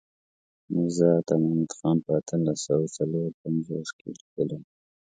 میرزا 0.73 1.09
عطا 1.19 1.35
محمد 1.43 1.71
خان 1.77 1.97
په 2.05 2.11
اتلس 2.19 2.57
سوه 2.67 2.85
څلور 2.97 3.27
پنځوس 3.41 3.89
کې 3.97 4.09
لیکلی. 4.19 4.59